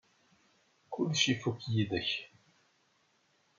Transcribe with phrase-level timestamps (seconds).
[0.93, 2.09] Kullec ifuk yid-k.